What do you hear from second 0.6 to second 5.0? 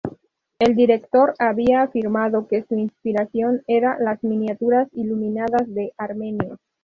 director había afirmado que su inspiración era "las miniaturas